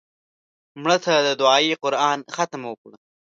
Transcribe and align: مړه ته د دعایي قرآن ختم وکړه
مړه 0.81 0.97
ته 1.05 1.13
د 1.27 1.27
دعایي 1.41 1.73
قرآن 1.83 2.17
ختم 2.35 2.61
وکړه 2.65 2.97